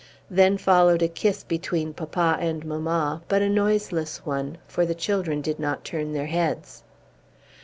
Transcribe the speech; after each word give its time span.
Then 0.31 0.57
followed 0.57 1.03
a 1.03 1.07
kiss 1.07 1.43
between 1.43 1.93
papa 1.93 2.35
and 2.39 2.65
mamma; 2.65 3.21
but 3.27 3.43
a 3.43 3.47
noiseless 3.49 4.25
one, 4.25 4.57
for 4.67 4.83
the 4.83 4.95
children 4.95 5.41
did 5.41 5.59
not 5.59 5.85
turn 5.85 6.13
their 6.13 6.25
heads. 6.25 6.81